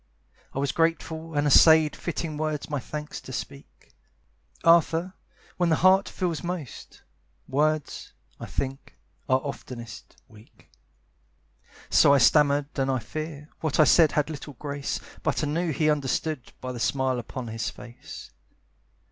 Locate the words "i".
0.55-0.57, 8.39-8.47, 12.15-12.17, 12.89-12.97, 13.79-13.83, 15.43-15.47